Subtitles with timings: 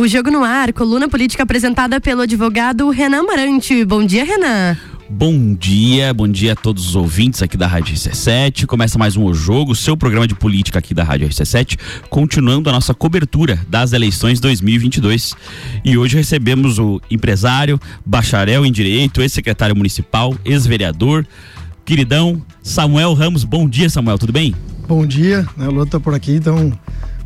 [0.00, 3.84] O Jogo no Ar, coluna política apresentada pelo advogado Renan Marante.
[3.84, 4.74] Bom dia, Renan.
[5.10, 8.64] Bom dia, bom dia a todos os ouvintes aqui da Rádio RC7.
[8.64, 11.78] Começa mais um O Jogo, seu programa de política aqui da Rádio RC7,
[12.08, 15.34] continuando a nossa cobertura das eleições 2022.
[15.84, 21.26] E hoje recebemos o empresário, bacharel em direito, ex-secretário municipal, ex-vereador,
[21.84, 23.44] queridão Samuel Ramos.
[23.44, 24.54] Bom dia, Samuel, tudo bem?
[24.88, 25.68] Bom dia, né?
[25.68, 26.72] o Lula tá por aqui, então,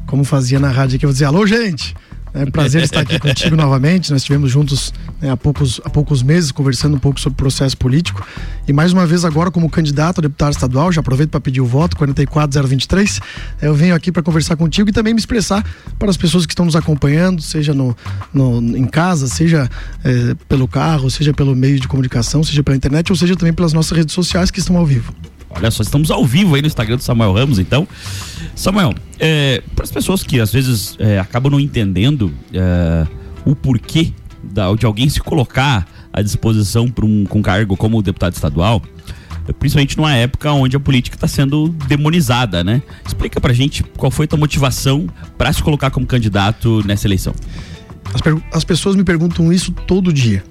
[0.08, 1.94] como fazia na rádio aqui, eu vou dizer alô, gente!
[2.34, 4.10] É um prazer estar aqui contigo novamente.
[4.10, 7.76] Nós estivemos juntos né, há, poucos, há poucos meses conversando um pouco sobre o processo
[7.76, 8.26] político.
[8.66, 11.66] E mais uma vez, agora, como candidato a deputado estadual, já aproveito para pedir o
[11.66, 13.20] voto, 44023.
[13.62, 15.64] Eu venho aqui para conversar contigo e também me expressar
[15.96, 17.96] para as pessoas que estão nos acompanhando, seja no,
[18.32, 19.70] no em casa, seja
[20.02, 23.72] é, pelo carro, seja pelo meio de comunicação, seja pela internet, ou seja também pelas
[23.72, 25.14] nossas redes sociais que estão ao vivo.
[25.56, 27.86] Olha só, estamos ao vivo aí no Instagram do Samuel Ramos, então.
[28.54, 33.06] Samuel, é, para as pessoas que às vezes é, acabam não entendendo é,
[33.44, 38.34] o porquê da, de alguém se colocar à disposição para um com cargo como deputado
[38.34, 38.82] estadual,
[39.58, 42.82] principalmente numa época onde a política está sendo demonizada, né?
[43.06, 47.34] Explica pra gente qual foi a tua motivação para se colocar como candidato nessa eleição.
[48.12, 48.20] As,
[48.52, 50.44] as pessoas me perguntam isso todo dia.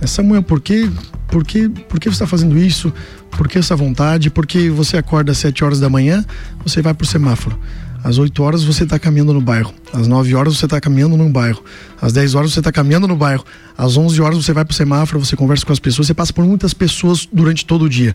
[0.00, 0.90] É, Samuel, por que,
[1.28, 2.92] por que, por que você está fazendo isso?
[3.30, 4.30] Por que essa vontade?
[4.30, 6.24] Porque você acorda às 7 horas da manhã,
[6.64, 7.58] você vai pro semáforo.
[8.04, 9.74] Às 8 horas você está caminhando no bairro.
[9.92, 11.62] Às 9 horas você está caminhando no bairro.
[12.00, 13.44] Às 10 horas você está caminhando no bairro.
[13.76, 16.44] Às 11 horas você vai pro semáforo, você conversa com as pessoas, você passa por
[16.44, 18.14] muitas pessoas durante todo o dia.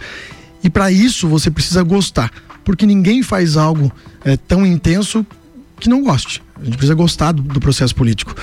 [0.64, 2.32] E para isso você precisa gostar,
[2.64, 3.92] porque ninguém faz algo
[4.24, 5.26] é, tão intenso
[5.78, 6.42] que não goste.
[6.56, 8.34] A gente precisa gostar do, do processo político.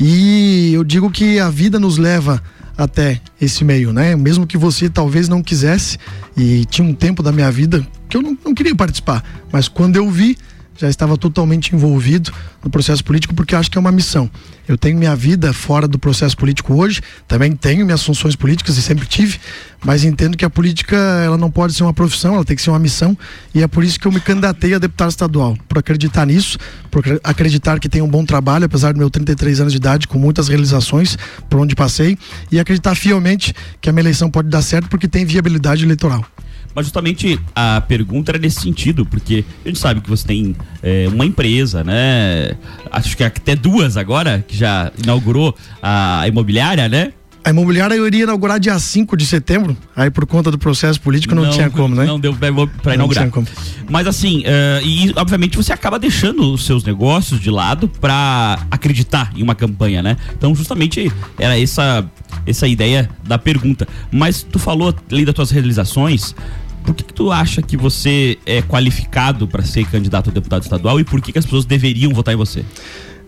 [0.00, 2.42] E eu digo que a vida nos leva
[2.78, 4.14] até esse meio, né?
[4.14, 5.98] Mesmo que você talvez não quisesse,
[6.36, 9.96] e tinha um tempo da minha vida que eu não, não queria participar, mas quando
[9.96, 10.38] eu vi,
[10.78, 14.30] já estava totalmente envolvido no processo político porque acho que é uma missão.
[14.66, 18.82] Eu tenho minha vida fora do processo político hoje, também tenho minhas funções políticas e
[18.82, 19.40] sempre tive,
[19.84, 22.70] mas entendo que a política ela não pode ser uma profissão, ela tem que ser
[22.70, 23.18] uma missão
[23.52, 26.58] e é por isso que eu me candidatei a deputado estadual, por acreditar nisso,
[26.90, 30.18] por acreditar que tenho um bom trabalho, apesar do meu 33 anos de idade, com
[30.18, 31.18] muitas realizações
[31.50, 32.16] por onde passei
[32.52, 36.24] e acreditar fielmente que a minha eleição pode dar certo porque tem viabilidade eleitoral.
[36.78, 41.08] Mas justamente a pergunta era nesse sentido, porque a gente sabe que você tem é,
[41.12, 42.52] uma empresa, né?
[42.88, 47.12] Acho que até duas agora, que já inaugurou a imobiliária, né?
[47.44, 51.34] A imobiliária eu iria inaugurar dia 5 de setembro, aí por conta do processo político
[51.34, 52.04] não, não tinha como, né?
[52.04, 52.96] Não deu para inaugurar.
[52.96, 53.46] Não tinha como.
[53.90, 59.32] Mas assim, uh, e obviamente você acaba deixando os seus negócios de lado para acreditar
[59.34, 60.16] em uma campanha, né?
[60.32, 62.08] Então justamente era essa
[62.46, 63.86] essa ideia da pergunta.
[64.10, 66.34] Mas tu falou além das tuas realizações,
[66.88, 70.98] por que, que, tu acha que você é qualificado para ser candidato a deputado estadual
[70.98, 72.64] e por que, que as pessoas deveriam votar em você?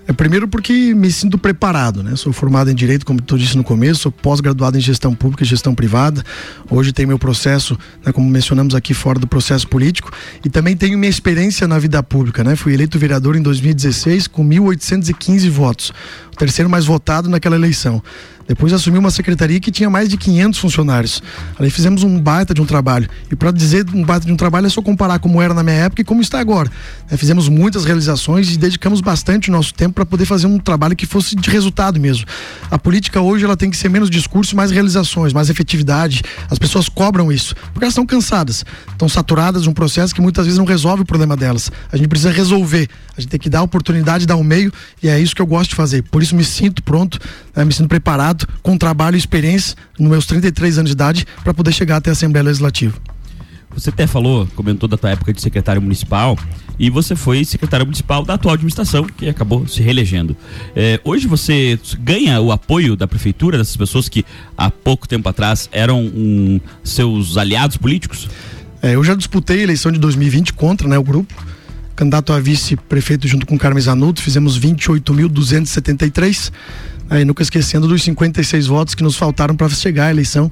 [0.09, 2.17] É, primeiro porque me sinto preparado, né?
[2.17, 5.47] Sou formado em Direito, como tu disse no começo, sou pós-graduado em Gestão Pública e
[5.47, 6.25] Gestão Privada.
[6.71, 10.11] Hoje tenho meu processo, né, como mencionamos aqui, fora do processo político.
[10.43, 12.57] E também tenho minha experiência na vida pública, né?
[12.57, 15.93] Fui eleito vereador em 2016 com 1.815 votos.
[16.33, 18.03] O terceiro mais votado naquela eleição.
[18.51, 21.23] Depois assumi uma secretaria que tinha mais de 500 funcionários.
[21.57, 23.09] Ali fizemos um baita de um trabalho.
[23.31, 25.77] E para dizer um baita de um trabalho é só comparar como era na minha
[25.77, 26.69] época e como está agora.
[27.09, 30.97] É, fizemos muitas realizações e dedicamos bastante o nosso tempo para poder fazer um trabalho
[30.97, 32.27] que fosse de resultado mesmo.
[32.69, 36.25] A política hoje ela tem que ser menos discurso, mais realizações, mais efetividade.
[36.51, 40.47] As pessoas cobram isso porque elas estão cansadas, estão saturadas de um processo que muitas
[40.47, 41.71] vezes não resolve o problema delas.
[41.93, 42.89] A gente precisa resolver.
[43.17, 45.47] A gente tem que dar oportunidade, dar o um meio e é isso que eu
[45.47, 46.03] gosto de fazer.
[46.03, 47.21] Por isso me sinto pronto,
[47.55, 51.55] né, me sinto preparado com trabalho e experiência nos meus 33 anos de idade para
[51.55, 52.95] poder chegar até a Assembleia Legislativa.
[53.73, 56.37] Você até falou, comentou da tua época de secretário municipal
[56.77, 60.37] e você foi secretário municipal da atual administração que acabou se reelegendo.
[60.75, 64.25] É, hoje você ganha o apoio da prefeitura dessas pessoas que
[64.57, 68.29] há pouco tempo atrás eram um, seus aliados políticos?
[68.83, 71.33] É, eu já disputei a eleição de 2020 contra né, o grupo
[71.97, 76.53] candidato a vice-prefeito junto com Carmen Zanuto, fizemos 28.273
[77.11, 80.51] aí nunca esquecendo dos 56 votos que nos faltaram para chegar à eleição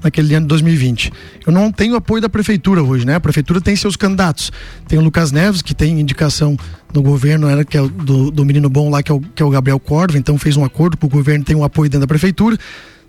[0.00, 1.12] naquele ano de 2020.
[1.44, 3.16] Eu não tenho apoio da prefeitura hoje, né?
[3.16, 4.52] A prefeitura tem seus candidatos.
[4.86, 6.56] Tem o Lucas Neves, que tem indicação
[6.94, 9.44] no governo, era que é do, do menino bom lá, que é, o, que é
[9.44, 12.06] o Gabriel Corva, então fez um acordo com o governo, tem um apoio dentro da
[12.06, 12.56] prefeitura.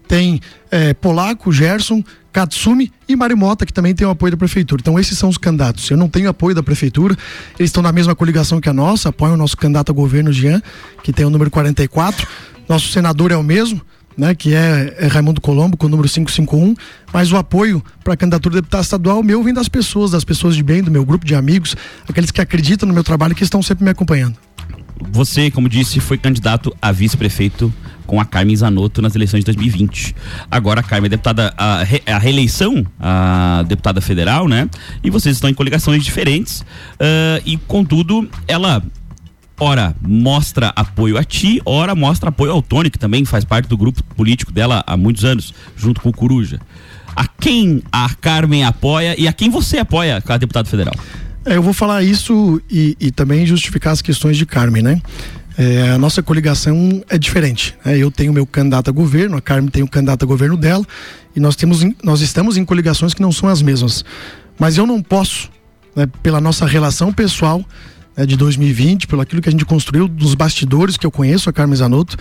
[0.07, 0.39] Tem
[0.71, 4.80] é, Polaco, Gerson, Katsumi e Marimota, que também tem o apoio da prefeitura.
[4.80, 5.89] Então, esses são os candidatos.
[5.89, 7.18] Eu não tenho apoio da prefeitura,
[7.57, 10.62] eles estão na mesma coligação que a nossa, apoiam o nosso candidato a governo, Jean,
[11.04, 12.27] que tem o número 44.
[12.69, 13.81] Nosso senador é o mesmo,
[14.18, 16.75] né, que é, é, Raimundo Colombo, com o número 551,
[17.13, 20.56] mas o apoio para a candidatura de deputado estadual meu vem das pessoas, das pessoas
[20.56, 21.75] de bem, do meu grupo de amigos,
[22.09, 24.47] aqueles que acreditam no meu trabalho e que estão sempre me acompanhando.
[25.12, 27.74] Você, como disse, foi candidato a vice-prefeito
[28.06, 30.16] com a Carmen Zanotto nas eleições de 2020.
[30.50, 34.70] Agora a Carmen é deputada, a, re, a reeleição, a deputada federal, né?
[35.04, 36.62] E vocês estão em coligações diferentes.
[36.62, 38.82] Uh, e, contudo, ela
[39.60, 43.78] ora mostra apoio a ti, ora mostra apoio ao Tony, que também faz parte do
[43.78, 46.60] grupo político dela há muitos anos, junto com o Coruja.
[47.16, 50.94] A quem a Carmen apoia e a quem você apoia, a deputado federal?
[51.48, 55.02] É, eu vou falar isso e, e, também justificar as questões de Carmen, né?
[55.58, 57.74] É, a nossa coligação é diferente.
[57.86, 57.98] Né?
[57.98, 60.86] Eu tenho meu candidato a governo, a Carmen tem o candidato a governo dela,
[61.34, 64.04] e nós, temos, nós estamos em coligações que não são as mesmas.
[64.60, 65.50] Mas eu não posso,
[65.96, 67.64] né, pela nossa relação pessoal,
[68.18, 71.54] né, de 2020, pelo aquilo que a gente construiu dos bastidores que eu conheço, a
[71.54, 72.18] Carmen Zanotto,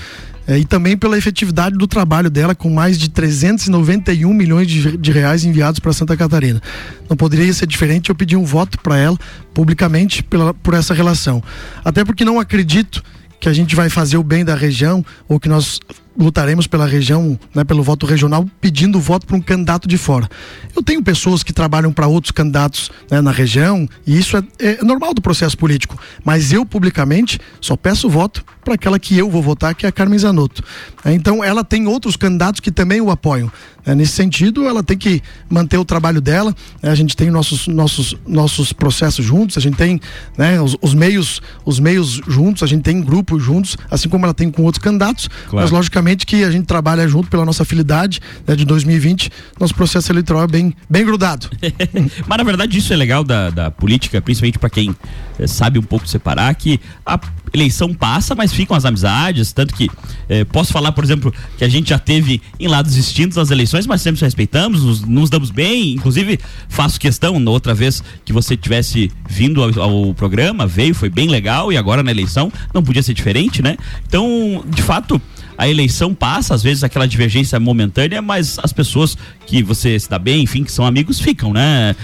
[0.47, 5.11] é, e também pela efetividade do trabalho dela com mais de 391 milhões de, de
[5.11, 6.61] reais enviados para Santa Catarina.
[7.09, 9.19] Não poderia ser diferente eu pedir um voto para ela
[9.55, 11.43] publicamente pela, por essa relação.
[11.83, 13.03] Até porque não acredito
[13.47, 15.79] que a gente vai fazer o bem da região ou que nós
[16.19, 20.29] lutaremos pela região, né, pelo voto regional, pedindo voto para um candidato de fora.
[20.75, 24.83] Eu tenho pessoas que trabalham para outros candidatos né, na região e isso é, é,
[24.83, 25.97] normal do processo político.
[26.25, 29.93] Mas eu publicamente só peço voto para aquela que eu vou votar, que é a
[29.93, 30.65] Carmen Zanotto.
[31.05, 33.49] Então ela tem outros candidatos que também o apoiam.
[33.87, 36.55] É, nesse sentido, ela tem que manter o trabalho dela.
[36.83, 40.01] É, a gente tem nossos, nossos, nossos processos juntos, a gente tem
[40.37, 44.35] né, os, os, meios os meios juntos, a gente tem grupos juntos, assim como ela
[44.35, 45.29] tem com outros candidatos.
[45.29, 45.65] Claro.
[45.65, 49.31] Mas logicamente que a gente trabalha junto pela nossa afinidade né, de 2020.
[49.61, 51.49] Nosso processo eleitoral é bem, bem grudado.
[52.27, 54.95] mas na verdade isso é legal da, da política, principalmente para quem
[55.39, 57.19] é, sabe um pouco separar, que a
[57.53, 59.91] eleição passa, mas ficam as amizades, tanto que
[60.29, 63.87] é, posso falar, por exemplo, que a gente já teve em lados distintos nas eleições
[63.87, 65.93] mas sempre respeitamos, nos, nos damos bem.
[65.93, 66.39] Inclusive,
[66.69, 71.73] faço questão, outra vez que você tivesse vindo ao, ao, programa, veio, foi bem legal,
[71.73, 73.77] e agora na eleição não podia ser diferente, né?
[74.07, 75.21] Então, de fato.
[75.59, 79.17] A eleição passa, às vezes aquela divergência momentânea, mas as pessoas
[79.47, 81.97] que você dá bem, enfim, que são amigos, ficam, né?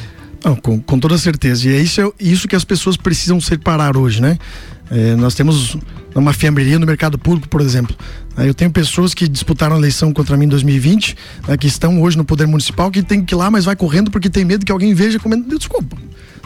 [0.44, 1.68] Não, com, com toda certeza.
[1.68, 4.38] E é isso, isso que as pessoas precisam separar hoje, né?
[4.90, 5.76] É, nós temos
[6.14, 7.96] uma fiambreria no mercado público, por exemplo.
[8.36, 11.16] Eu tenho pessoas que disputaram a eleição contra mim em 2020,
[11.48, 14.10] né, que estão hoje no poder municipal, que tem que ir lá, mas vai correndo
[14.10, 15.56] porque tem medo que alguém veja comendo.
[15.56, 15.96] Desculpa,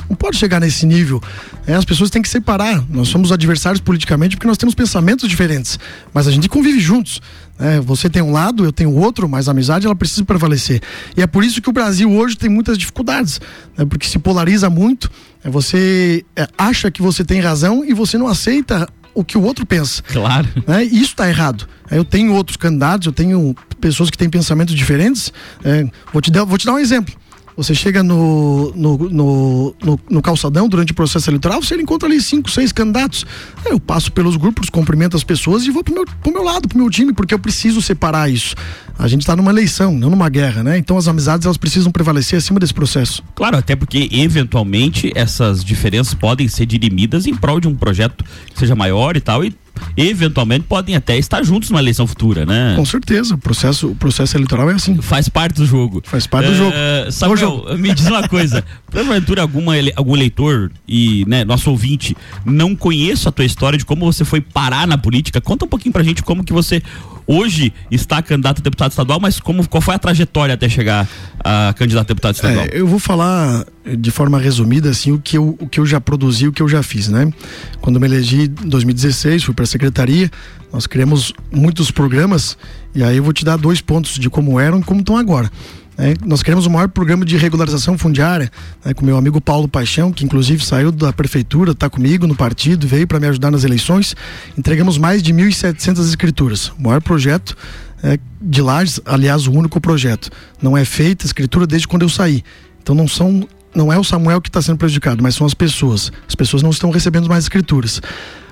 [0.08, 1.22] não pode chegar nesse nível.
[1.66, 2.84] É, as pessoas têm que separar.
[2.88, 5.78] Nós somos adversários politicamente porque nós temos pensamentos diferentes,
[6.12, 7.20] mas a gente convive juntos.
[7.58, 10.82] É, você tem um lado, eu tenho outro, mas a amizade ela precisa prevalecer.
[11.16, 13.40] E é por isso que o Brasil hoje tem muitas dificuldades,
[13.76, 15.10] né, porque se polariza muito.
[15.42, 19.42] É, você é, acha que você tem razão e você não aceita o que o
[19.42, 20.02] outro pensa.
[20.02, 20.46] Claro.
[20.66, 20.84] Né?
[20.84, 21.66] Isso está errado.
[21.90, 25.32] Eu tenho outros candidatos, eu tenho pessoas que têm pensamentos diferentes.
[25.64, 27.14] É, vou, te dar, vou te dar um exemplo.
[27.56, 32.20] Você chega no, no, no, no, no calçadão durante o processo eleitoral, você encontra ali
[32.20, 33.24] cinco, seis candidatos.
[33.64, 36.76] Eu passo pelos grupos, cumprimento as pessoas e vou pro meu, pro meu lado, pro
[36.76, 38.54] meu time, porque eu preciso separar isso.
[38.98, 40.78] A gente está numa eleição, não numa guerra, né?
[40.78, 43.22] Então as amizades elas precisam prevalecer acima desse processo.
[43.34, 48.58] Claro, até porque eventualmente essas diferenças podem ser dirimidas em prol de um projeto que
[48.58, 49.54] seja maior e tal, e
[49.96, 52.74] eventualmente podem até estar juntos numa eleição futura, né?
[52.76, 55.00] Com certeza, o processo, o processo eleitoral é assim.
[55.00, 56.02] Faz parte do jogo.
[56.04, 56.72] Faz parte do jogo.
[56.72, 57.78] Uh, Samuel, jogo.
[57.78, 63.32] me diz uma coisa, porventura alguma algum eleitor e, né, nosso ouvinte não conheça a
[63.32, 66.44] tua história de como você foi parar na política, conta um pouquinho pra gente como
[66.44, 66.82] que você
[67.26, 71.08] hoje está candidato a deputado estadual, mas como, qual foi a trajetória até chegar
[71.42, 72.64] a candidato a deputado estadual?
[72.66, 73.64] É, eu vou falar
[73.98, 76.68] de forma resumida assim o que eu, o que eu já produzi, o que eu
[76.68, 77.32] já fiz, né?
[77.80, 80.30] Quando me elegi em 2016, fui para a secretaria,
[80.72, 82.56] nós criamos muitos programas
[82.94, 85.50] e aí eu vou te dar dois pontos de como eram e como estão agora.
[85.98, 88.50] É, nós queremos o maior programa de regularização fundiária,
[88.84, 92.86] né, com meu amigo Paulo Paixão, que inclusive saiu da prefeitura, está comigo no partido,
[92.86, 94.14] veio para me ajudar nas eleições.
[94.58, 96.68] Entregamos mais de 1.700 escrituras.
[96.78, 97.56] O maior projeto
[98.02, 100.30] é, de Lages, aliás, o único projeto.
[100.60, 102.44] Não é feita escritura desde quando eu saí.
[102.82, 106.10] Então não são não é o Samuel que está sendo prejudicado, mas são as pessoas.
[106.26, 108.00] As pessoas não estão recebendo mais escrituras.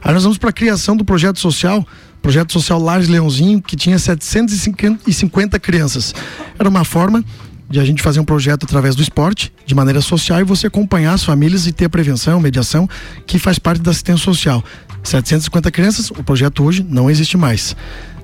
[0.04, 1.84] Aí nós vamos para a criação do projeto social,
[2.20, 6.14] projeto social Lares Leãozinho, que tinha 750 crianças.
[6.58, 7.24] Era uma forma
[7.70, 11.14] de a gente fazer um projeto através do esporte, de maneira social, e você acompanhar
[11.14, 12.86] as famílias e ter a prevenção, mediação,
[13.26, 14.62] que faz parte da assistência social.
[15.02, 17.74] 750 crianças, o projeto hoje não existe mais.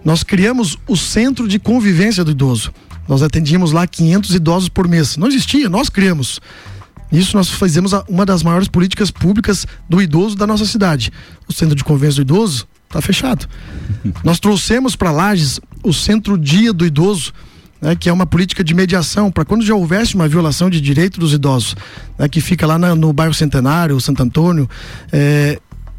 [0.04, 2.72] Nós criamos o Centro de Convivência do Idoso.
[3.08, 5.16] Nós atendíamos lá 500 idosos por mês.
[5.16, 6.40] Não existia, nós criamos.
[7.10, 11.12] Isso nós fizemos uma das maiores políticas públicas do idoso da nossa cidade.
[11.48, 13.48] O Centro de Convivência do Idoso está fechado.
[14.22, 17.32] nós trouxemos para Lages o Centro Dia do Idoso,
[17.80, 21.18] né, que é uma política de mediação para quando já houvesse uma violação de direito
[21.18, 21.74] dos idosos,
[22.18, 24.68] né, que fica lá na, no bairro Centenário, Santo Antônio.
[25.10, 25.58] É,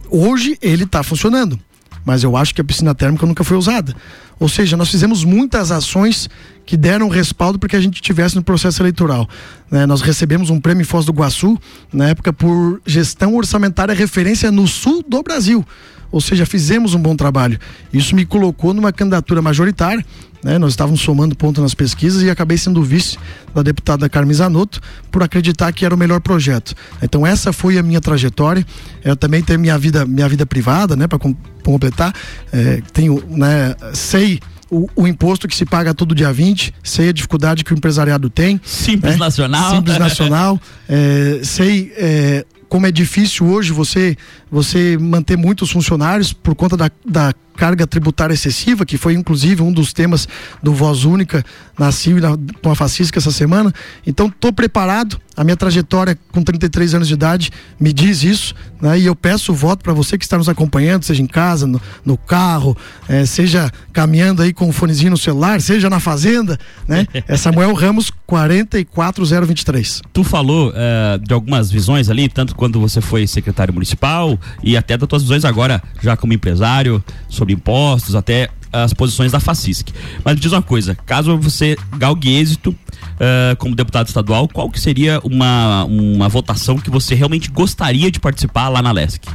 [0.09, 1.59] hoje ele está funcionando,
[2.05, 3.95] mas eu acho que a piscina térmica nunca foi usada.
[4.41, 6.27] Ou seja, nós fizemos muitas ações
[6.65, 9.29] que deram respaldo para que a gente tivesse no processo eleitoral.
[9.69, 9.85] Né?
[9.85, 11.59] Nós recebemos um prêmio em Foz do Iguaçu,
[11.93, 15.63] na época, por gestão orçamentária referência no sul do Brasil.
[16.11, 17.59] Ou seja, fizemos um bom trabalho.
[17.93, 20.03] Isso me colocou numa candidatura majoritária.
[20.43, 20.57] Né?
[20.57, 23.17] Nós estávamos somando pontos nas pesquisas e acabei sendo vice
[23.53, 24.81] da deputada Carmen Zanotto
[25.11, 26.73] por acreditar que era o melhor projeto.
[27.01, 28.65] Então essa foi a minha trajetória.
[29.03, 31.19] Eu também tenho minha vida, minha vida privada, né, para
[31.63, 32.13] completar.
[32.51, 34.30] É, tenho, né, sei
[34.71, 38.29] o, o, imposto que se paga todo dia 20, sei a dificuldade que o empresariado
[38.29, 38.59] tem.
[38.63, 39.19] Simples né?
[39.19, 39.75] nacional.
[39.75, 40.61] Simples nacional.
[40.87, 44.15] é, sei é, como é difícil hoje você,
[44.49, 49.71] você manter muitos funcionários por conta da, da carga tributária excessiva, que foi inclusive um
[49.71, 50.27] dos temas
[50.63, 51.45] do Voz Única
[51.77, 52.17] na CIO
[52.59, 53.71] com a Facisca essa semana.
[54.05, 55.21] Então, estou preparado.
[55.37, 58.99] A minha trajetória com 33 anos de idade me diz isso, né?
[58.99, 61.81] E eu peço o voto para você que está nos acompanhando, seja em casa, no,
[62.05, 62.75] no carro,
[63.07, 67.07] é, seja caminhando aí com o fonezinho no celular, seja na fazenda, né?
[67.27, 70.01] É Samuel Ramos 44023.
[70.11, 74.97] Tu falou uh, de algumas visões ali, tanto quando você foi secretário municipal e até
[74.97, 79.89] das tuas visões agora já como empresário sobre sobre impostos, até as posições da FACISC.
[80.23, 84.79] Mas me diz uma coisa, caso você galgue êxito uh, como deputado estadual, qual que
[84.79, 89.27] seria uma, uma votação que você realmente gostaria de participar lá na LESC?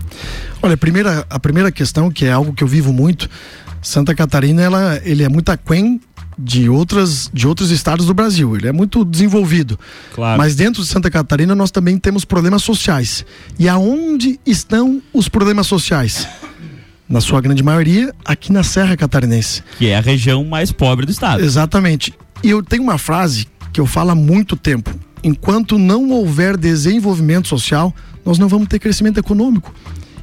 [0.63, 3.29] Olha, a primeira, a primeira questão, que é algo que eu vivo muito,
[3.83, 6.01] Santa Catarina, ela, ele é muito aquém
[6.39, 8.55] de outras de outros estados do Brasil.
[8.57, 9.79] Ele é muito desenvolvido.
[10.15, 10.37] Claro.
[10.37, 13.25] Mas dentro de Santa Catarina nós também temos problemas sociais.
[13.59, 16.29] E aonde estão os problemas sociais?
[17.09, 19.63] Na sua grande maioria, aqui na Serra Catarinense.
[19.79, 21.43] Que é a região mais pobre do estado.
[21.43, 22.13] Exatamente.
[22.43, 24.91] E eu tenho uma frase que eu falo há muito tempo:
[25.23, 27.95] enquanto não houver desenvolvimento social,
[28.25, 29.73] nós não vamos ter crescimento econômico.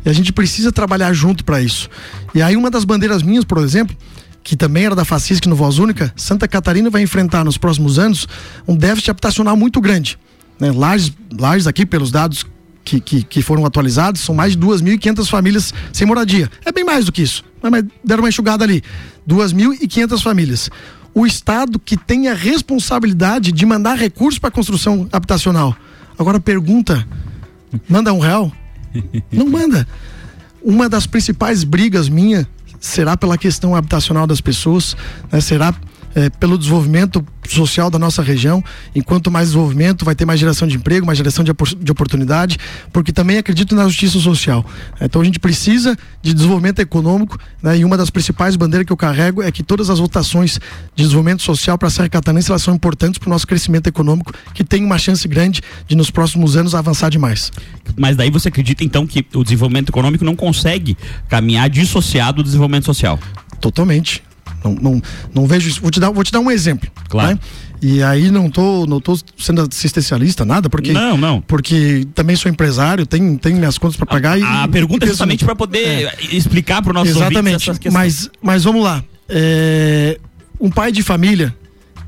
[0.05, 1.89] E a gente precisa trabalhar junto para isso.
[2.35, 3.95] E aí, uma das bandeiras minhas, por exemplo,
[4.43, 8.27] que também era da Fascisc no Voz Única, Santa Catarina vai enfrentar nos próximos anos
[8.67, 10.17] um déficit habitacional muito grande.
[10.59, 10.71] Né?
[10.71, 12.45] Lages, Lages aqui, pelos dados
[12.83, 16.49] que, que, que foram atualizados, são mais de 2.500 famílias sem moradia.
[16.65, 18.83] É bem mais do que isso, mas deram uma enxugada ali.
[19.27, 20.69] 2.500 famílias.
[21.13, 25.75] O Estado que tem a responsabilidade de mandar recursos para a construção habitacional.
[26.17, 27.07] Agora pergunta:
[27.87, 28.51] manda um real?
[29.31, 29.87] Não manda.
[30.61, 32.47] Uma das principais brigas minha
[32.79, 34.95] será pela questão habitacional das pessoas,
[35.31, 35.39] né?
[35.39, 35.73] será
[36.15, 38.63] é, pelo desenvolvimento social da nossa região.
[38.95, 42.57] Enquanto mais desenvolvimento, vai ter mais geração de emprego, mais geração de, de oportunidade,
[42.91, 44.65] porque também acredito na justiça social.
[45.01, 47.77] Então a gente precisa de desenvolvimento econômico, né?
[47.77, 50.59] E uma das principais bandeiras que eu carrego é que todas as votações
[50.95, 54.31] de desenvolvimento social para a Serra Catarinense elas são importantes para o nosso crescimento econômico,
[54.53, 57.51] que tem uma chance grande de nos próximos anos avançar demais.
[57.97, 62.85] Mas daí você acredita então que o desenvolvimento econômico não consegue caminhar dissociado do desenvolvimento
[62.85, 63.19] social?
[63.59, 64.23] Totalmente.
[64.63, 65.01] Não, não,
[65.33, 65.81] não vejo isso.
[65.81, 66.89] Vou te dar, vou te dar um exemplo.
[67.09, 67.31] Claro.
[67.31, 67.39] Né?
[67.81, 70.93] E aí não tô, não tô sendo assistencialista, nada, porque.
[70.93, 71.41] Não, não.
[71.41, 74.41] Porque também sou empresário, tenho, tenho minhas contas para pagar.
[74.41, 76.15] A, a pergunta é justamente para poder é.
[76.31, 77.69] explicar para o nosso Exatamente.
[77.91, 79.03] Mas, mas vamos lá.
[79.27, 80.17] É,
[80.59, 81.53] um pai de família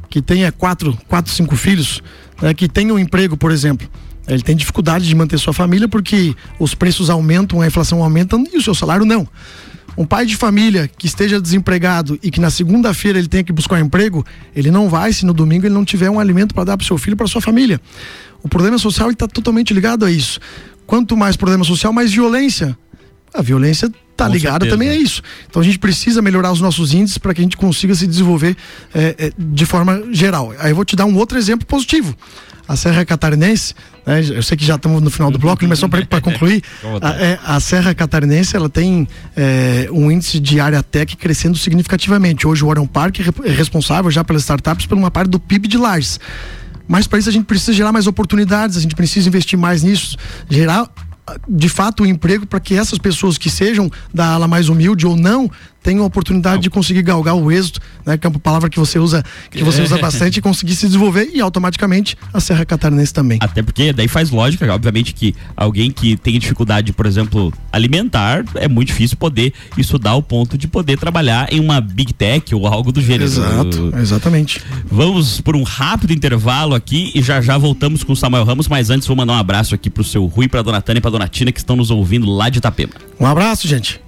[0.09, 2.01] que tenha quatro, quatro cinco filhos,
[2.41, 3.85] né, que tenha um emprego, por exemplo.
[4.27, 8.57] Ele tem dificuldade de manter sua família porque os preços aumentam, a inflação aumenta e
[8.57, 9.27] o seu salário não.
[9.97, 13.75] Um pai de família que esteja desempregado e que na segunda-feira ele tenha que buscar
[13.75, 14.25] um emprego,
[14.55, 16.97] ele não vai se no domingo ele não tiver um alimento para dar para seu
[16.97, 17.79] filho, para sua família.
[18.43, 20.39] O problema social está totalmente ligado a isso.
[20.85, 22.77] Quanto mais problema social, mais violência.
[23.33, 25.21] A violência está ligada também a isso.
[25.49, 28.55] Então a gente precisa melhorar os nossos índices para que a gente consiga se desenvolver
[28.93, 30.53] é, de forma geral.
[30.59, 32.15] Aí eu vou te dar um outro exemplo positivo
[32.67, 33.73] a Serra Catarinense,
[34.05, 36.61] né, eu sei que já estamos no final do bloco, mas só para concluir,
[37.01, 42.47] a, é, a, Serra Catarinense ela tem é, um índice de área tech crescendo significativamente.
[42.47, 45.77] Hoje o Orion Park é responsável já pelas startups por uma parte do PIB de
[45.77, 46.19] Lages.
[46.87, 50.15] Mas para isso a gente precisa gerar mais oportunidades, a gente precisa investir mais nisso,
[50.47, 50.87] gerar
[51.47, 55.07] de fato o um emprego para que essas pessoas que sejam da ala mais humilde
[55.07, 55.49] ou não
[55.85, 58.17] tenham a oportunidade de conseguir galgar o êxito, né?
[58.17, 61.29] Que é uma palavra que você usa, que você usa bastante e conseguir se desenvolver
[61.31, 63.37] e automaticamente a Serra Catarinense também.
[63.39, 68.67] Até porque daí faz lógica, obviamente, que alguém que tem dificuldade, por exemplo, alimentar, é
[68.67, 72.91] muito difícil poder estudar ao ponto de poder trabalhar em uma Big Tech ou algo
[72.91, 73.25] do gênero.
[73.25, 74.59] Exato, exatamente.
[74.89, 78.89] Vamos por um rápido intervalo aqui e já já voltamos com o Samuel Ramos, mas
[78.89, 81.27] antes vou mandar um abraço aqui pro seu Rui, pra Dona Tânia e pra Dona
[81.27, 82.93] Tina que estão nos ouvindo lá de Itapema.
[83.19, 84.03] Um abraço, gente.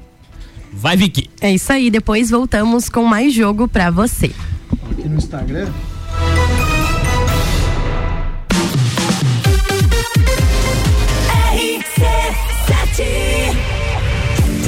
[0.77, 1.29] Vai, Vicky.
[1.41, 1.89] É isso aí.
[1.89, 4.31] Depois voltamos com mais jogo pra você.
[4.91, 5.67] Aqui no Instagram.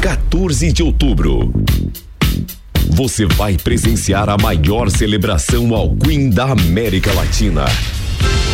[0.00, 1.52] 14 de outubro.
[2.88, 7.66] Você vai presenciar a maior celebração ao Queen da América Latina.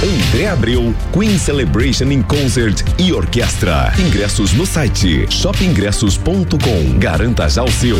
[0.02, 3.92] André Abreu, Queen Celebration in Concert e Orquestra.
[3.96, 6.98] Ingressos no site shopingressos.com.
[6.98, 7.96] Garanta já o seu.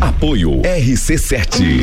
[0.00, 1.82] Apoio RC7.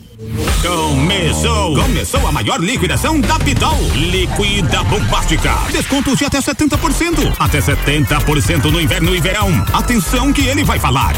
[0.61, 1.75] Começou!
[1.75, 3.77] Começou a maior liquidação da Pitol.
[3.95, 5.51] Liquida Bombástica.
[5.71, 7.33] Descontos de até 70%.
[7.37, 9.49] Até 70% no inverno e verão.
[9.73, 11.13] Atenção que ele vai falar.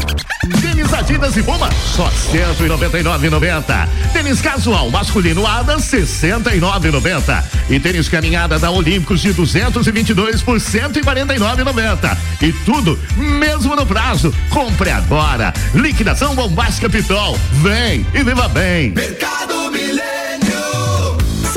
[0.60, 3.88] Tênis Adidas e Puma, só 199,90.
[4.12, 7.44] Tênis casual masculino Ada, 69,90.
[7.68, 12.16] E tênis caminhada da Olímpicos de 222 por 149,90.
[12.42, 14.34] E tudo mesmo no prazo.
[14.50, 15.52] Compre agora.
[15.74, 17.38] Liquidação Bombástica Pitol.
[17.62, 18.90] Vem e viva bem.
[18.90, 20.13] Mercado Milênio.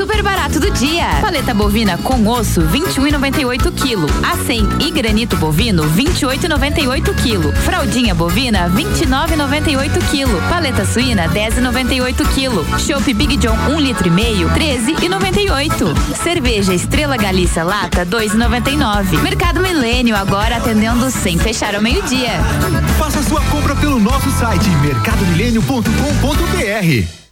[0.08, 1.20] Super barato do dia.
[1.20, 4.06] Paleta bovina com osso 21,98 kg.
[4.22, 7.54] A100 e granito bovino 28,98 kg.
[7.54, 10.48] Fraldinha bovina 29,98 kg.
[10.48, 12.64] Paleta suína 10,98 kg.
[12.80, 15.94] Chopp Big John 1 um litro e meio 13,98.
[16.22, 19.20] Cerveja Estrela Galícia lata 2,99.
[19.20, 22.40] Mercado Milênio agora atendendo sem fechar ao meio-dia.
[22.98, 27.27] Faça sua compra pelo nosso site mercadomilênio.com.br.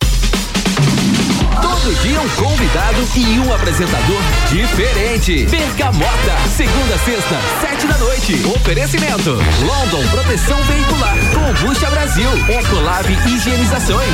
[1.86, 5.46] Todo dia um convidado e um apresentador diferente.
[5.46, 8.44] Bergamota, segunda sexta, sete da noite.
[8.44, 14.10] Oferecimento: London Proteção Veicular, Combucha Brasil, Ecolab Higienizações.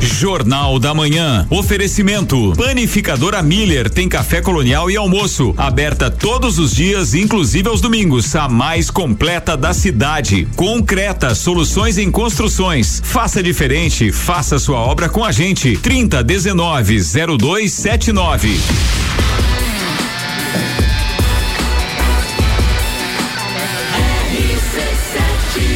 [0.00, 1.46] Jornal da Manhã.
[1.50, 5.54] Oferecimento: Panificadora Miller tem café colonial e almoço.
[5.56, 8.34] Aberta todos os dias, inclusive aos domingos.
[8.34, 10.48] A mais completa da cidade.
[10.56, 13.00] Concreta, soluções em construções.
[13.04, 15.76] Faça diferente, faça sua obra com a gente.
[15.76, 17.00] 30 19
[17.38, 18.60] 0279.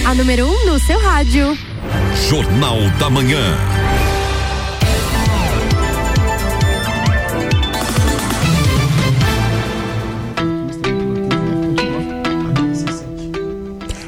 [0.07, 1.59] A número 1 um no seu rádio.
[2.29, 3.57] Jornal da Manhã.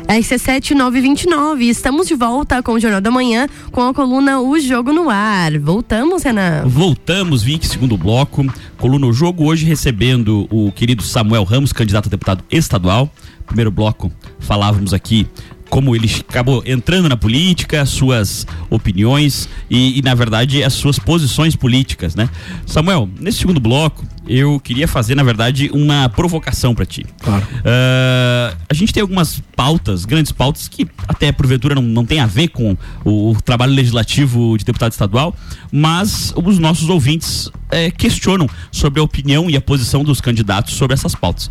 [0.09, 1.69] RC7 929.
[1.69, 5.59] Estamos de volta com o Jornal da Manhã com a coluna O Jogo no Ar.
[5.59, 6.63] Voltamos, Renan?
[6.67, 8.45] Voltamos, Vic, segundo bloco.
[8.79, 13.11] Coluna O Jogo hoje recebendo o querido Samuel Ramos, candidato a deputado estadual
[13.47, 15.27] primeiro bloco falávamos aqui
[15.69, 21.57] como ele acabou entrando na política, suas opiniões e, e, na verdade, as suas posições
[21.57, 22.29] políticas, né?
[22.67, 27.07] Samuel, nesse segundo bloco, eu queria fazer, na verdade, uma provocação para ti.
[27.21, 27.45] Claro.
[27.45, 32.27] Uh, a gente tem algumas pautas, grandes pautas, que até porventura não, não tem a
[32.27, 35.35] ver com o, o trabalho legislativo de deputado estadual,
[35.71, 40.95] mas os nossos ouvintes é, questionam sobre a opinião e a posição dos candidatos sobre
[40.95, 41.51] essas pautas.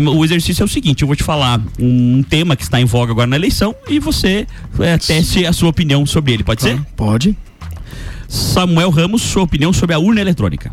[0.00, 2.84] Um, o exercício é o seguinte: eu vou te falar um tema que está em
[2.84, 4.46] voga agora na eleição e você
[4.80, 6.42] é, teste a sua opinião sobre ele.
[6.42, 6.80] Pode ser?
[6.96, 7.36] Pode.
[8.28, 10.72] Samuel Ramos, sua opinião sobre a urna eletrônica.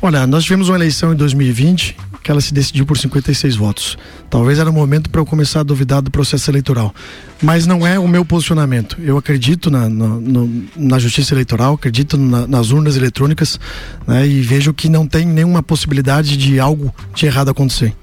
[0.00, 3.96] Olha, nós tivemos uma eleição em 2020 que ela se decidiu por 56 votos.
[4.28, 6.92] Talvez era o momento para eu começar a duvidar do processo eleitoral.
[7.40, 8.96] Mas não é o meu posicionamento.
[9.00, 13.60] Eu acredito na, na, no, na justiça eleitoral, acredito na, nas urnas eletrônicas
[14.08, 17.94] né, e vejo que não tem nenhuma possibilidade de algo de errado acontecer.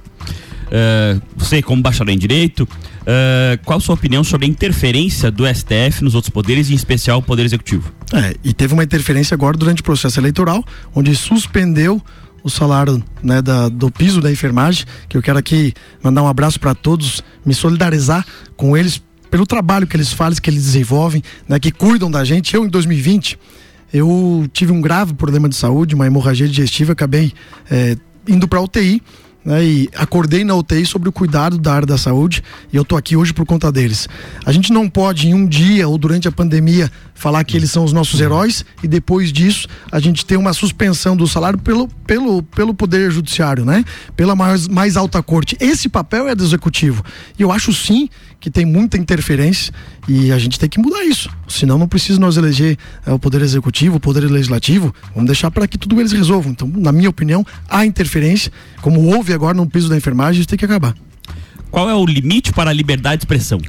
[0.68, 2.66] Uh, você, como bacharel em Direito,
[3.04, 7.20] uh, qual a sua opinião sobre a interferência do STF nos outros poderes, em especial
[7.20, 7.92] o Poder Executivo?
[8.14, 10.64] É, e teve uma interferência agora durante o processo eleitoral,
[10.94, 12.02] onde suspendeu
[12.44, 16.60] o salário né, da, do piso da enfermagem, que eu quero aqui mandar um abraço
[16.60, 18.26] para todos, me solidarizar
[18.58, 22.54] com eles pelo trabalho que eles fazem, que eles desenvolvem, né, que cuidam da gente.
[22.54, 23.40] Eu, em 2020,
[23.94, 27.32] eu tive um grave problema de saúde, uma hemorragia digestiva, acabei
[27.72, 27.96] é,
[28.28, 29.02] indo para UTI
[29.44, 32.96] né, e acordei na UTI sobre o cuidado da área da saúde e eu tô
[32.96, 34.08] aqui hoje por conta deles.
[34.46, 37.84] A gente não pode em um dia ou durante a pandemia falar que eles são
[37.84, 42.44] os nossos heróis e depois disso a gente ter uma suspensão do salário pelo, pelo,
[42.44, 43.84] pelo poder judiciário, né?
[44.16, 45.56] Pela mais, mais alta corte.
[45.60, 47.04] Esse papel é do executivo.
[47.38, 49.74] E eu acho sim que tem muita interferência
[50.08, 51.30] e a gente tem que mudar isso.
[51.48, 54.94] Senão não precisa nós eleger é, o poder executivo, o poder legislativo.
[55.14, 56.52] Vamos deixar para que tudo eles resolvam.
[56.52, 60.60] Então, na minha opinião, há interferência, como houve agora no piso da enfermagem, isso tem
[60.60, 60.94] que acabar.
[61.72, 63.60] Qual é o limite para a liberdade de expressão?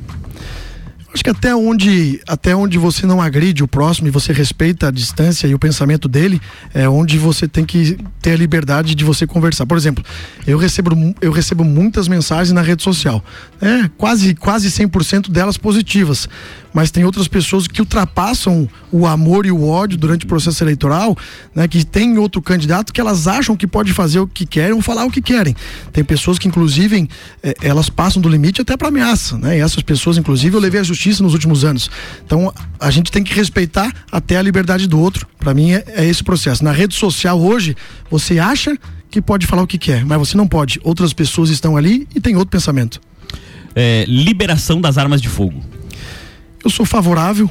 [1.14, 4.90] Acho que até onde, até onde você não agride o próximo e você respeita a
[4.90, 6.40] distância e o pensamento dele,
[6.74, 9.64] é onde você tem que ter a liberdade de você conversar.
[9.64, 10.04] Por exemplo,
[10.44, 13.24] eu recebo, eu recebo muitas mensagens na rede social.
[13.60, 16.28] É, quase, quase 100% delas positivas
[16.74, 21.16] mas tem outras pessoas que ultrapassam o amor e o ódio durante o processo eleitoral,
[21.54, 21.68] né?
[21.68, 25.04] Que tem outro candidato que elas acham que pode fazer o que querem ou falar
[25.04, 25.54] o que querem.
[25.92, 27.08] Tem pessoas que, inclusive,
[27.44, 29.58] eh, elas passam do limite até para ameaça, né?
[29.58, 31.88] E essas pessoas, inclusive, eu levei à justiça nos últimos anos.
[32.26, 35.28] Então, a gente tem que respeitar até a liberdade do outro.
[35.38, 36.64] Para mim, é, é esse processo.
[36.64, 37.76] Na rede social hoje,
[38.10, 38.76] você acha
[39.08, 40.80] que pode falar o que quer, mas você não pode.
[40.82, 43.00] Outras pessoas estão ali e tem outro pensamento.
[43.76, 45.62] É, liberação das armas de fogo.
[46.64, 47.50] Eu sou favorável,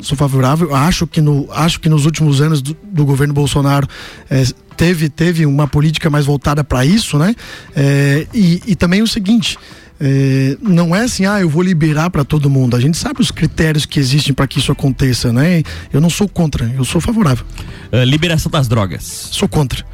[0.00, 0.74] sou favorável.
[0.74, 3.88] Acho que, no, acho que nos últimos anos do, do governo Bolsonaro
[4.28, 4.44] é,
[4.76, 7.34] teve, teve uma política mais voltada para isso, né?
[7.74, 9.58] É, e, e também o seguinte.
[10.02, 12.74] É, não é assim, ah, eu vou liberar para todo mundo.
[12.74, 15.62] A gente sabe os critérios que existem para que isso aconteça, né?
[15.92, 17.44] Eu não sou contra, eu sou favorável.
[17.92, 19.28] Uh, liberação das drogas.
[19.30, 19.84] Sou contra.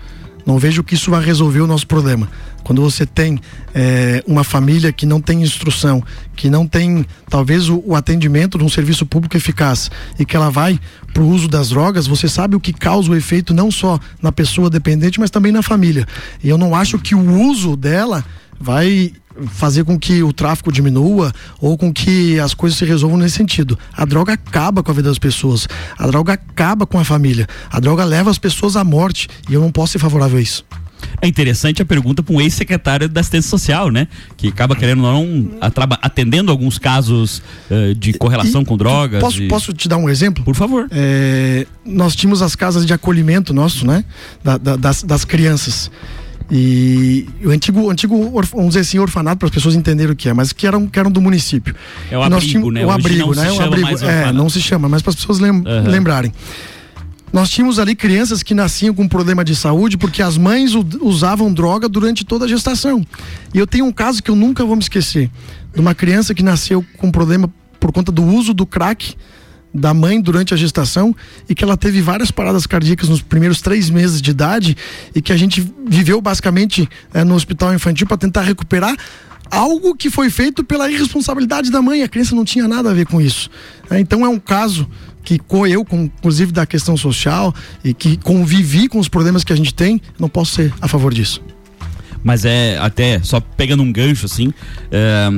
[0.47, 2.31] Não vejo que isso vai resolver o nosso problema.
[2.63, 3.41] Quando você tem
[3.75, 6.01] é, uma família que não tem instrução,
[6.37, 10.49] que não tem talvez o, o, atendimento de um serviço público eficaz e que ela
[10.49, 10.79] vai
[11.13, 14.31] para o uso das drogas, você sabe o que causa o efeito não só na
[14.31, 16.07] pessoa dependente, mas também na família.
[16.43, 18.25] E eu não acho que o uso dela
[18.59, 19.13] vai
[19.49, 23.79] fazer com que o tráfico diminua ou com que as coisas se resolvam nesse sentido.
[23.92, 25.68] A droga acaba com a vida das pessoas,
[25.99, 29.61] a droga acaba com a família, a droga leva as pessoas à morte e eu
[29.61, 30.64] não posso ser favorável a isso.
[31.20, 34.09] É interessante a pergunta para um ex-secretário da assistência social, né?
[34.37, 35.51] Que acaba querendo não
[36.03, 39.20] atendendo alguns casos uh, de correlação e, com drogas.
[39.20, 39.49] Posso, e...
[39.49, 40.44] posso te dar um exemplo?
[40.44, 40.88] Por favor.
[40.90, 44.05] É, nós tínhamos as casas de acolhimento nosso, né?
[44.42, 45.90] Da, da, das, das crianças.
[46.51, 50.33] E o antigo, antigo vamos dizer assim, orfanato, para as pessoas entenderem o que é,
[50.33, 51.75] mas que eram, que eram do município.
[52.11, 52.87] É o abrigo, tínhamos, né?
[52.87, 53.53] O abrigo, né?
[53.53, 55.65] O abrigo, é, não se chama, mas para as pessoas lem uhum.
[55.87, 56.33] lembrarem.
[57.33, 61.89] Nós tínhamos ali crianças que nasciam com problema de saúde porque as mães usavam droga
[61.89, 63.05] durante toda a gestação.
[63.53, 65.31] E eu tenho um caso que eu nunca vou me esquecer,
[65.75, 69.17] de uma criança que nasceu com problema por conta do uso do crack
[69.77, 71.15] da mãe durante a gestação
[71.49, 74.77] e que ela teve várias paradas cardíacas nos primeiros três meses de idade
[75.15, 78.97] e que a gente viveu basicamente é, no hospital infantil para tentar recuperar
[79.51, 82.03] algo que foi feito pela irresponsabilidade da mãe.
[82.03, 83.51] A criança não tinha nada a ver com isso.
[83.91, 84.89] É, então é um caso
[85.23, 89.75] que eu, inclusive da questão social e que convivi com os problemas que a gente
[89.75, 91.43] tem, não posso ser a favor disso.
[92.23, 94.53] Mas é até só pegando um gancho assim,
[94.91, 95.29] é,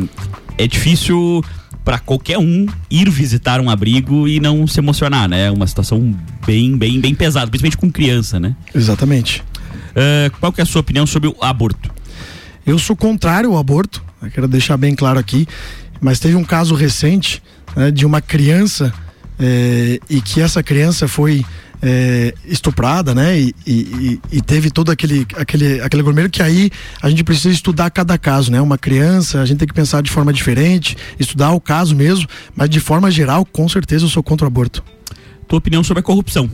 [0.58, 1.42] é difícil
[1.88, 5.46] para qualquer um ir visitar um abrigo e não se emocionar, né?
[5.46, 6.14] É uma situação
[6.46, 8.54] bem, bem, bem pesada, principalmente com criança, né?
[8.74, 9.42] Exatamente.
[9.96, 11.90] Uh, qual que é a sua opinião sobre o aborto?
[12.66, 14.04] Eu sou contrário ao aborto.
[14.34, 15.48] Quero deixar bem claro aqui.
[15.98, 17.42] Mas teve um caso recente
[17.74, 18.92] né, de uma criança
[19.40, 21.42] é, e que essa criança foi
[21.82, 23.38] é, estuprada, né?
[23.38, 27.90] E, e, e, teve todo aquele, aquele, aquele gourmet que aí a gente precisa estudar
[27.90, 28.60] cada caso, né?
[28.60, 32.68] Uma criança, a gente tem que pensar de forma diferente, estudar o caso mesmo, mas
[32.68, 34.82] de forma geral, com certeza eu sou contra o aborto.
[35.46, 36.50] Tua opinião sobre a corrupção?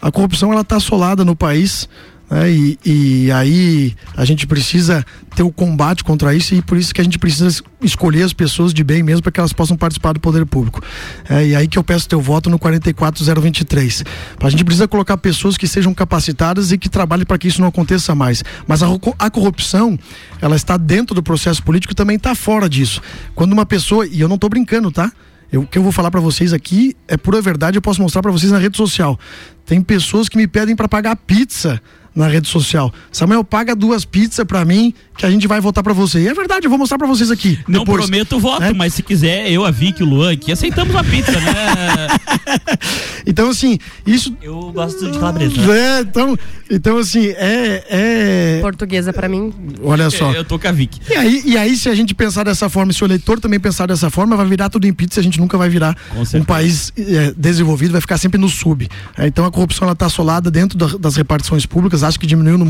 [0.00, 1.88] A corrupção ela está assolada no país.
[2.32, 2.50] Né?
[2.50, 5.04] E, e aí a gente precisa
[5.36, 8.72] ter o combate contra isso e por isso que a gente precisa escolher as pessoas
[8.72, 10.82] de bem mesmo para que elas possam participar do poder público.
[11.28, 14.04] É, e aí que eu peço teu voto no 44023.
[14.40, 17.68] A gente precisa colocar pessoas que sejam capacitadas e que trabalhem para que isso não
[17.68, 18.42] aconteça mais.
[18.66, 18.86] Mas a,
[19.18, 19.98] a corrupção,
[20.40, 23.02] ela está dentro do processo político e também está fora disso.
[23.34, 25.12] Quando uma pessoa, e eu não estou brincando, tá?
[25.52, 28.22] Eu, o que eu vou falar para vocês aqui é pura verdade, eu posso mostrar
[28.22, 29.20] para vocês na rede social.
[29.66, 31.80] Tem pessoas que me pedem para pagar pizza
[32.14, 32.92] na rede social.
[33.10, 36.20] Samuel, paga duas pizzas para mim que a gente vai votar para você.
[36.20, 37.58] E é verdade, eu vou mostrar para vocês aqui.
[37.66, 38.72] Não depois, prometo voto, é?
[38.72, 42.08] mas se quiser, eu, a Vicky, o Luan aqui, aceitamos a pizza, né?
[43.26, 44.36] então, assim, isso.
[44.42, 45.54] Eu gosto de calabresa.
[45.72, 46.38] É, então,
[46.70, 47.84] então assim, é.
[47.88, 48.31] é...
[48.62, 49.52] Portuguesa para mim.
[49.82, 50.32] Olha só.
[50.32, 51.00] É, eu tô com a Vicky.
[51.10, 53.86] E aí, e aí, se a gente pensar dessa forma, se o eleitor também pensar
[53.86, 55.96] dessa forma, vai virar tudo em pizza, a gente nunca vai virar
[56.34, 58.88] um país é, desenvolvido, vai ficar sempre no sub.
[59.18, 62.56] É, então a corrupção ela tá assolada dentro da, das repartições públicas, acho que diminuiu
[62.56, 62.64] no,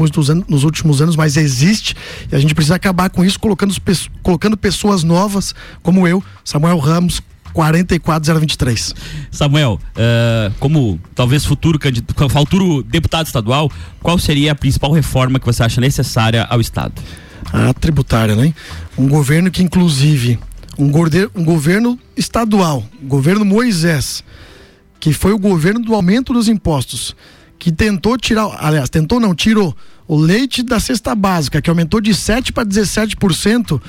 [0.48, 1.94] nos últimos anos, mas existe.
[2.30, 3.74] E a gente precisa acabar com isso, colocando,
[4.22, 7.20] colocando pessoas novas, como eu, Samuel Ramos,
[7.52, 8.94] 44023.
[9.30, 11.78] Samuel, uh, como talvez futuro,
[12.30, 13.70] futuro deputado estadual,
[14.02, 16.94] qual seria a principal reforma que você acha necessária ao Estado?
[17.52, 18.54] A tributária, né?
[18.96, 20.38] Um governo que, inclusive,
[20.78, 24.24] um, gorde, um governo estadual, governo Moisés,
[24.98, 27.14] que foi o governo do aumento dos impostos,
[27.58, 32.14] que tentou tirar, aliás, tentou não, tirou o leite da cesta básica, que aumentou de
[32.14, 33.80] 7 para 17%,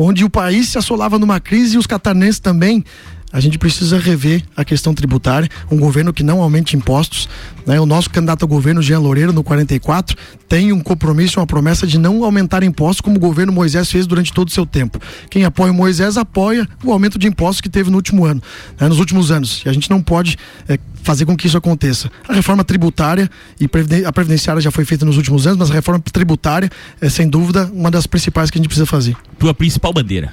[0.00, 2.84] onde o país se assolava numa crise e os catarinenses também
[3.32, 7.28] a gente precisa rever a questão tributária, um governo que não aumente impostos.
[7.66, 7.78] Né?
[7.78, 10.16] O nosso candidato ao governo, Jean Loureiro, no 44,
[10.48, 14.32] tem um compromisso, uma promessa de não aumentar impostos, como o governo Moisés fez durante
[14.32, 14.98] todo o seu tempo.
[15.28, 18.42] Quem apoia o Moisés apoia o aumento de impostos que teve no último ano,
[18.80, 18.88] né?
[18.88, 19.62] nos últimos anos.
[19.66, 22.10] E a gente não pode é, fazer com que isso aconteça.
[22.26, 23.68] A reforma tributária e
[24.06, 27.70] a previdenciária já foi feita nos últimos anos, mas a reforma tributária é, sem dúvida,
[27.74, 29.14] uma das principais que a gente precisa fazer.
[29.38, 30.32] Tua principal bandeira?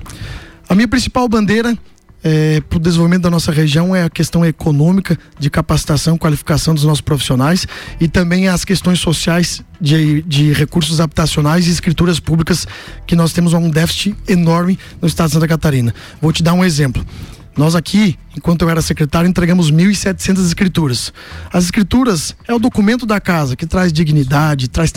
[0.67, 1.77] A minha principal bandeira
[2.27, 6.83] é, para o desenvolvimento da nossa região é a questão econômica, de capacitação, qualificação dos
[6.83, 7.67] nossos profissionais
[8.01, 12.67] e também as questões sociais de, de recursos habitacionais e escrituras públicas,
[13.05, 15.93] que nós temos um déficit enorme no estado de Santa Catarina.
[16.19, 17.05] Vou te dar um exemplo.
[17.55, 21.13] Nós aqui, enquanto eu era secretário, entregamos 1.700 escrituras.
[21.53, 24.91] As escrituras é o documento da casa que traz dignidade, traz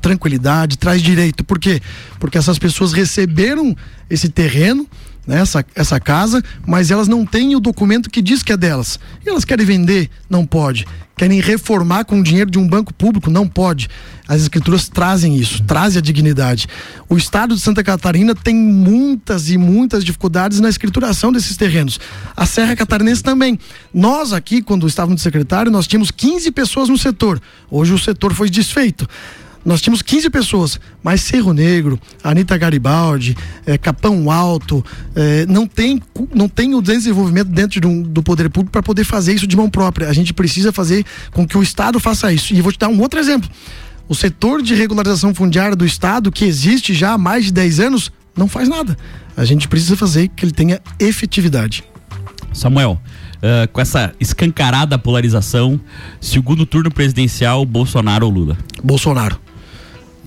[0.00, 1.44] tranquilidade, traz direito.
[1.44, 1.80] Por quê?
[2.18, 3.76] Porque essas pessoas receberam
[4.08, 4.88] esse terreno
[5.26, 8.98] né, essa, essa casa, mas elas não têm o documento que diz que é delas.
[9.24, 10.10] E elas querem vender?
[10.28, 10.86] Não pode.
[11.16, 13.30] Querem reformar com o dinheiro de um banco público?
[13.30, 13.90] Não pode.
[14.26, 16.66] As escrituras trazem isso, trazem a dignidade.
[17.10, 22.00] O estado de Santa Catarina tem muitas e muitas dificuldades na escrituração desses terrenos.
[22.34, 23.58] A Serra Catarinense também.
[23.92, 27.38] Nós aqui, quando estávamos de secretário, nós tínhamos 15 pessoas no setor.
[27.70, 29.06] Hoje o setor foi desfeito
[29.64, 36.02] nós tínhamos 15 pessoas, mas Cerro Negro, Anitta Garibaldi, é, Capão Alto, é, não, tem,
[36.34, 39.68] não tem o desenvolvimento dentro do, do poder público para poder fazer isso de mão
[39.68, 40.08] própria.
[40.08, 42.54] A gente precisa fazer com que o Estado faça isso.
[42.54, 43.48] E vou te dar um outro exemplo.
[44.08, 48.12] O setor de regularização fundiária do Estado, que existe já há mais de 10 anos,
[48.36, 48.96] não faz nada.
[49.36, 51.84] A gente precisa fazer que ele tenha efetividade.
[52.52, 53.00] Samuel,
[53.36, 55.78] uh, com essa escancarada polarização,
[56.20, 58.58] segundo turno presidencial, Bolsonaro ou Lula?
[58.82, 59.38] Bolsonaro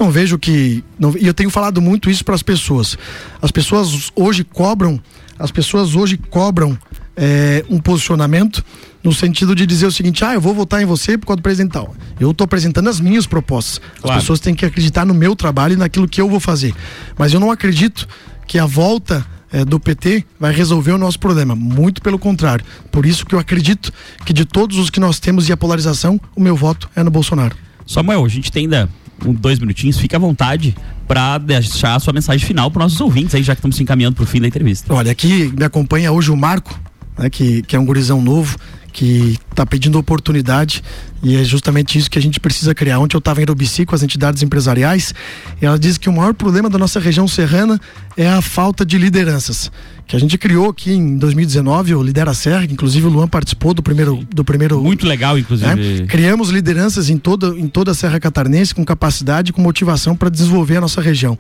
[0.04, 0.84] não vejo que.
[1.00, 2.98] Não, e eu tenho falado muito isso para as pessoas.
[3.42, 5.00] As pessoas hoje cobram,
[5.40, 6.78] as pessoas hoje cobram
[7.16, 8.64] é, um posicionamento
[9.04, 11.44] no sentido de dizer o seguinte: ah, eu vou votar em você por causa do
[11.44, 11.96] presidental.
[12.20, 13.80] Eu estou apresentando as minhas propostas.
[14.02, 14.18] Claro.
[14.18, 16.76] As pessoas têm que acreditar no meu trabalho e naquilo que eu vou fazer.
[17.18, 18.08] Mas eu não acredito
[18.46, 21.56] que a volta é, do PT vai resolver o nosso problema.
[21.56, 22.66] Muito pelo contrário.
[22.92, 23.94] Por isso que eu acredito
[24.26, 27.12] que de todos os que nós temos e a polarização, o meu voto é no
[27.12, 27.56] Bolsonaro.
[27.86, 28.90] Samuel, a gente tem ainda
[29.26, 30.76] um, dois minutinhos, fique à vontade
[31.08, 34.16] para deixar a sua mensagem final para nossos ouvintes aí, já que estamos se encaminhando
[34.16, 34.94] para o fim da entrevista.
[34.94, 36.80] Olha, aqui me acompanha hoje o Marco,
[37.18, 38.58] né, que, que é um gurizão novo,
[38.94, 40.84] que está pedindo oportunidade
[41.24, 43.00] E é justamente isso que a gente precisa criar.
[43.00, 45.14] Ontem eu estava em Urubici com as entidades empresariais
[45.62, 47.80] e ela disse que o maior problema da nossa região serrana
[48.16, 49.72] é a falta de lideranças.
[50.06, 53.74] Que a gente criou aqui em 2019, o Lidera Serra, que inclusive o Luan participou
[53.74, 54.28] do primeiro.
[54.30, 55.74] Do primeiro Muito legal, inclusive.
[55.76, 56.06] né?
[56.08, 60.30] Criamos lideranças em toda, em toda a Serra Catarinense com capacidade e com motivação para
[60.30, 61.38] desenvolver a nossa região.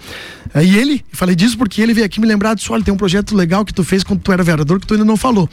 [0.53, 2.97] É, E ele, falei disso porque ele veio aqui me lembrar disso, olha, tem um
[2.97, 5.49] projeto legal que tu fez quando tu era vereador que tu ainda não falou.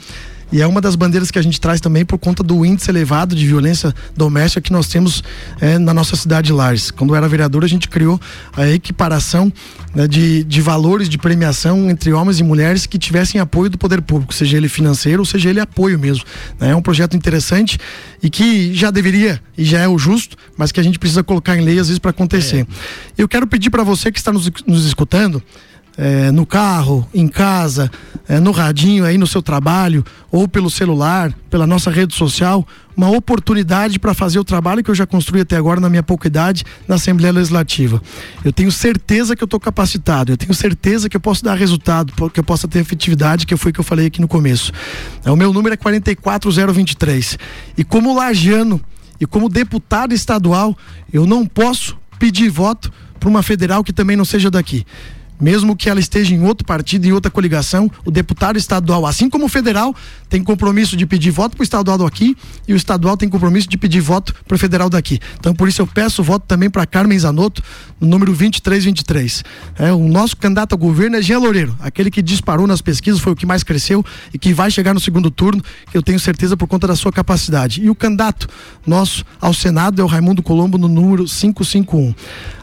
[0.51, 3.35] E é uma das bandeiras que a gente traz também por conta do índice elevado
[3.35, 5.23] de violência doméstica que nós temos
[5.61, 6.91] eh, na nossa cidade de Lares.
[6.91, 8.19] Quando eu era vereador, a gente criou
[8.55, 9.51] a equiparação
[9.95, 14.01] né, de, de valores de premiação entre homens e mulheres que tivessem apoio do poder
[14.01, 16.25] público, seja ele financeiro ou seja ele apoio mesmo.
[16.59, 16.71] né?
[16.71, 17.77] É um projeto interessante
[18.21, 21.57] e que já deveria e já é o justo, mas que a gente precisa colocar
[21.57, 22.67] em lei às vezes para acontecer.
[23.17, 25.41] Eu quero pedir para você que está nos, nos escutando
[26.01, 27.91] é, no carro, em casa,
[28.27, 33.11] é, no radinho aí no seu trabalho, ou pelo celular, pela nossa rede social, uma
[33.11, 36.63] oportunidade para fazer o trabalho que eu já construí até agora na minha pouca idade
[36.87, 38.01] na Assembleia Legislativa.
[38.43, 42.11] Eu tenho certeza que eu estou capacitado, eu tenho certeza que eu posso dar resultado,
[42.31, 44.71] que eu possa ter efetividade, que foi o que eu falei aqui no começo.
[45.23, 47.37] É, o meu número é 44023.
[47.77, 48.81] E como lagiano
[49.19, 50.75] e como deputado estadual,
[51.13, 54.83] eu não posso pedir voto para uma federal que também não seja daqui
[55.41, 59.45] mesmo que ela esteja em outro partido, em outra coligação, o deputado estadual, assim como
[59.45, 59.95] o federal,
[60.29, 63.77] tem compromisso de pedir voto para o estadual daqui e o estadual tem compromisso de
[63.77, 65.19] pedir voto para o federal daqui.
[65.39, 67.63] Então, por isso eu peço voto também para Carmen Zanotto,
[67.99, 69.43] no número 2323.
[69.77, 73.33] É, o nosso candidato ao governo é Jean Loureiro, aquele que disparou nas pesquisas, foi
[73.33, 76.55] o que mais cresceu e que vai chegar no segundo turno, que eu tenho certeza
[76.55, 77.81] por conta da sua capacidade.
[77.81, 78.47] E o candidato
[78.85, 82.13] nosso ao Senado é o Raimundo Colombo, no número 551.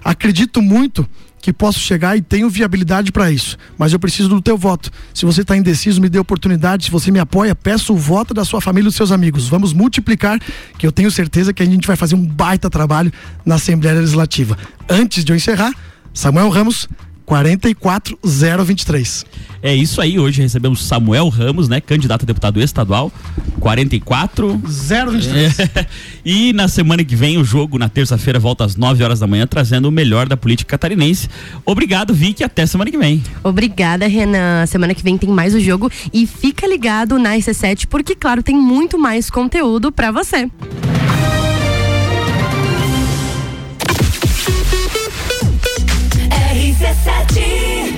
[0.05, 1.09] Acredito muito
[1.48, 4.90] que posso chegar e tenho viabilidade para isso, mas eu preciso do teu voto.
[5.14, 6.84] Se você está indeciso, me dê oportunidade.
[6.84, 9.48] Se você me apoia, peço o voto da sua família e dos seus amigos.
[9.48, 10.38] Vamos multiplicar,
[10.76, 13.11] que eu tenho certeza que a gente vai fazer um baita trabalho
[13.46, 14.58] na Assembleia Legislativa.
[14.90, 15.72] Antes de eu encerrar,
[16.12, 16.87] Samuel Ramos,
[17.29, 19.27] 44023.
[19.62, 23.12] É isso aí, hoje recebemos Samuel Ramos, né, candidato a deputado estadual,
[23.61, 25.59] 44 023.
[25.59, 25.87] É.
[26.25, 29.47] E na semana que vem o jogo na terça-feira volta às 9 horas da manhã
[29.47, 31.29] trazendo o melhor da política catarinense.
[31.67, 33.23] Obrigado, Vicky, até semana que vem.
[33.43, 34.64] Obrigada, Renan.
[34.67, 38.57] Semana que vem tem mais o jogo e fica ligado na RC7 porque claro, tem
[38.57, 40.49] muito mais conteúdo para você.
[46.81, 47.67] RC7